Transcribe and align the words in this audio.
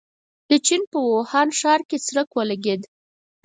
د 0.49 0.51
چين 0.65 0.81
په 0.91 0.97
ووهان 1.07 1.49
ښار 1.59 1.81
کې 1.89 1.97
څرک 2.05 2.29
ولګېد. 2.33 2.81